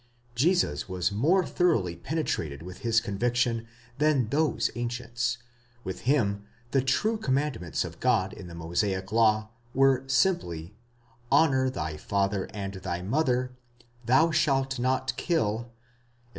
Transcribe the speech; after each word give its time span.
Jesus 0.33 0.89
was 0.89 1.11
more 1.11 1.45
thoroughly 1.45 1.95
penetrated 1.95 2.63
with 2.63 2.81
this 2.81 2.99
conviction 2.99 3.67
than 3.99 4.29
those 4.29 4.71
ancients; 4.73 5.37
with— 5.83 6.01
him, 6.09 6.43
the 6.71 6.81
true 6.81 7.17
commandments 7.17 7.85
of 7.85 7.99
God 7.99 8.33
in 8.33 8.47
the 8.47 8.55
Mosaic 8.55 9.11
law 9.11 9.51
were 9.75 10.03
simply, 10.07 10.73
Honxour 11.31 11.69
thy 11.71 11.97
father 11.97 12.47
and 12.51 12.73
thy 12.73 13.03
mother, 13.03 13.55
Thou 14.07 14.31
shalt 14.31 14.79
not 14.79 15.15
kill, 15.17 15.65
etc. 15.71 15.71